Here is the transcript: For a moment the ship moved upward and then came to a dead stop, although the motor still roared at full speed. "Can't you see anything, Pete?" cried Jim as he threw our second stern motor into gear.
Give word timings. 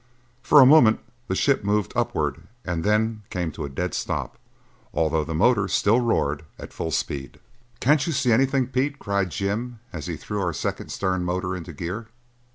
For 0.41 0.59
a 0.61 0.65
moment 0.65 0.99
the 1.27 1.35
ship 1.35 1.63
moved 1.63 1.93
upward 1.95 2.41
and 2.65 2.83
then 2.83 3.21
came 3.29 3.51
to 3.51 3.65
a 3.65 3.69
dead 3.69 3.93
stop, 3.93 4.39
although 4.95 5.23
the 5.23 5.35
motor 5.35 5.67
still 5.67 5.99
roared 5.99 6.43
at 6.57 6.73
full 6.73 6.89
speed. 6.89 7.39
"Can't 7.79 8.07
you 8.07 8.11
see 8.11 8.31
anything, 8.31 8.65
Pete?" 8.69 8.97
cried 8.97 9.29
Jim 9.29 9.77
as 9.93 10.07
he 10.07 10.17
threw 10.17 10.41
our 10.41 10.53
second 10.53 10.89
stern 10.91 11.23
motor 11.23 11.55
into 11.55 11.71
gear. 11.71 12.07